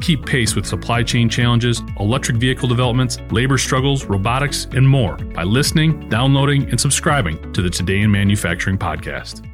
Keep 0.00 0.24
pace 0.24 0.56
with 0.56 0.66
supply 0.66 1.02
chain 1.02 1.28
challenges, 1.28 1.82
electric 1.98 2.38
vehicle 2.38 2.68
developments, 2.68 3.18
labor 3.30 3.58
struggles, 3.58 4.06
robotics, 4.06 4.66
and 4.72 4.88
more 4.88 5.16
by 5.16 5.44
listening, 5.44 6.08
downloading, 6.08 6.68
and 6.70 6.80
subscribing 6.80 7.52
to 7.52 7.60
the 7.60 7.70
Today 7.70 8.00
in 8.00 8.10
Manufacturing 8.10 8.78
podcast. 8.78 9.46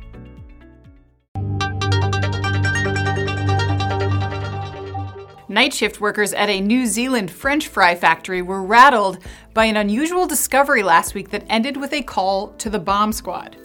Night 5.49 5.73
shift 5.73 6.01
workers 6.01 6.33
at 6.35 6.51
a 6.51 6.61
New 6.61 6.87
Zealand 6.87 7.31
French 7.31 7.69
fry 7.69 7.95
factory 7.95 8.43
were 8.43 8.63
rattled 8.63 9.19
by 9.55 9.65
an 9.65 9.77
unusual 9.77 10.27
discovery 10.27 10.83
last 10.83 11.15
week 11.15 11.31
that 11.31 11.45
ended 11.49 11.77
with 11.77 11.93
a 11.93 12.03
call 12.03 12.49
to 12.59 12.69
the 12.69 12.79
bomb 12.79 13.13
squad. 13.13 13.57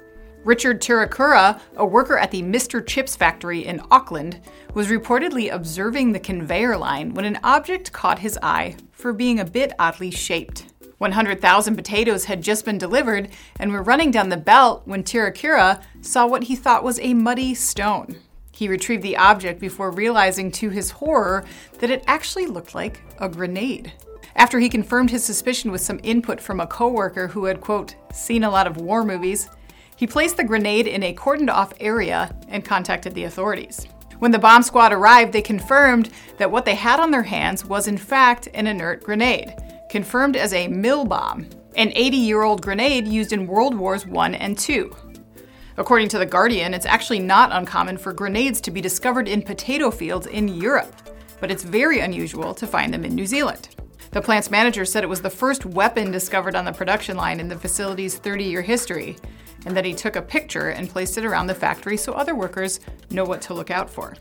Richard 0.43 0.81
Tirakura, 0.81 1.59
a 1.75 1.85
worker 1.85 2.17
at 2.17 2.31
the 2.31 2.41
Mr. 2.41 2.85
Chips 2.85 3.15
factory 3.15 3.63
in 3.63 3.79
Auckland, 3.91 4.41
was 4.73 4.87
reportedly 4.87 5.53
observing 5.53 6.11
the 6.11 6.19
conveyor 6.19 6.77
line 6.77 7.13
when 7.13 7.25
an 7.25 7.39
object 7.43 7.91
caught 7.91 8.17
his 8.17 8.39
eye 8.41 8.75
for 8.91 9.13
being 9.13 9.39
a 9.39 9.45
bit 9.45 9.71
oddly 9.77 10.09
shaped. 10.09 10.65
100,000 10.97 11.75
potatoes 11.75 12.25
had 12.25 12.41
just 12.41 12.65
been 12.65 12.79
delivered 12.79 13.29
and 13.59 13.71
were 13.71 13.83
running 13.83 14.09
down 14.09 14.29
the 14.29 14.37
belt 14.37 14.81
when 14.85 15.03
Tirakura 15.03 15.81
saw 16.01 16.25
what 16.25 16.43
he 16.43 16.55
thought 16.55 16.83
was 16.83 16.99
a 16.99 17.13
muddy 17.13 17.53
stone. 17.53 18.17
He 18.51 18.67
retrieved 18.67 19.03
the 19.03 19.17
object 19.17 19.59
before 19.59 19.91
realizing 19.91 20.51
to 20.53 20.69
his 20.69 20.89
horror 20.89 21.45
that 21.79 21.91
it 21.91 22.03
actually 22.07 22.47
looked 22.47 22.73
like 22.73 23.01
a 23.19 23.29
grenade. 23.29 23.93
After 24.35 24.59
he 24.59 24.69
confirmed 24.69 25.11
his 25.11 25.23
suspicion 25.23 25.71
with 25.71 25.81
some 25.81 25.99
input 26.03 26.39
from 26.41 26.59
a 26.59 26.67
coworker 26.67 27.27
who 27.27 27.45
had, 27.45 27.61
quote, 27.61 27.95
seen 28.13 28.43
a 28.43 28.49
lot 28.49 28.65
of 28.65 28.77
war 28.77 29.03
movies, 29.03 29.49
he 30.01 30.07
placed 30.07 30.35
the 30.35 30.43
grenade 30.43 30.87
in 30.87 31.03
a 31.03 31.13
cordoned 31.13 31.51
off 31.51 31.73
area 31.79 32.35
and 32.47 32.65
contacted 32.65 33.13
the 33.13 33.25
authorities. 33.25 33.85
When 34.17 34.31
the 34.31 34.39
bomb 34.39 34.63
squad 34.63 34.91
arrived, 34.91 35.31
they 35.31 35.43
confirmed 35.43 36.09
that 36.37 36.49
what 36.49 36.65
they 36.65 36.73
had 36.73 36.99
on 36.99 37.11
their 37.11 37.21
hands 37.21 37.65
was, 37.65 37.87
in 37.87 37.99
fact, 37.99 38.47
an 38.55 38.65
inert 38.65 39.03
grenade, 39.03 39.53
confirmed 39.91 40.35
as 40.35 40.53
a 40.53 40.67
mill 40.67 41.05
bomb, 41.05 41.47
an 41.75 41.91
80 41.93 42.17
year 42.17 42.41
old 42.41 42.63
grenade 42.63 43.07
used 43.07 43.31
in 43.31 43.45
World 43.45 43.75
Wars 43.75 44.07
I 44.11 44.29
and 44.29 44.67
II. 44.67 44.85
According 45.77 46.07
to 46.09 46.17
The 46.17 46.25
Guardian, 46.25 46.73
it's 46.73 46.87
actually 46.87 47.19
not 47.19 47.51
uncommon 47.51 47.99
for 47.99 48.11
grenades 48.11 48.59
to 48.61 48.71
be 48.71 48.81
discovered 48.81 49.27
in 49.27 49.43
potato 49.43 49.91
fields 49.91 50.25
in 50.25 50.47
Europe, 50.47 50.95
but 51.39 51.51
it's 51.51 51.63
very 51.63 51.99
unusual 51.99 52.55
to 52.55 52.65
find 52.65 52.91
them 52.91 53.05
in 53.05 53.13
New 53.13 53.27
Zealand. 53.27 53.69
The 54.09 54.21
plant's 54.21 54.49
manager 54.49 54.83
said 54.83 55.03
it 55.03 55.07
was 55.07 55.21
the 55.21 55.29
first 55.29 55.63
weapon 55.63 56.11
discovered 56.11 56.55
on 56.55 56.65
the 56.65 56.73
production 56.73 57.15
line 57.17 57.39
in 57.39 57.47
the 57.47 57.55
facility's 57.55 58.17
30 58.17 58.43
year 58.45 58.63
history, 58.63 59.15
and 59.65 59.75
that 59.75 59.85
he 59.85 59.93
took 59.93 60.15
a 60.15 60.21
picture 60.21 60.69
and 60.69 60.89
placed 60.89 61.17
it 61.17 61.25
around 61.25 61.47
the 61.47 61.55
factory 61.55 61.97
so 61.97 62.13
other 62.13 62.35
workers 62.35 62.79
know 63.09 63.23
what 63.23 63.41
to 63.43 63.53
look 63.53 63.71
out 63.71 63.89
for. 63.89 64.15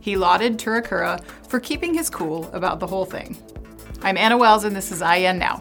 He 0.00 0.16
lauded 0.16 0.58
Turakura 0.58 1.22
for 1.48 1.58
keeping 1.60 1.94
his 1.94 2.10
cool 2.10 2.50
about 2.52 2.80
the 2.80 2.86
whole 2.86 3.06
thing. 3.06 3.36
I'm 4.02 4.18
Anna 4.18 4.36
Wells, 4.36 4.64
and 4.64 4.76
this 4.76 4.92
is 4.92 5.00
IEN 5.00 5.38
Now. 5.38 5.60